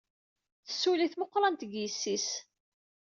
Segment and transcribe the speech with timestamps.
[0.67, 2.27] Tessulli tmeqrant deg yessi-s.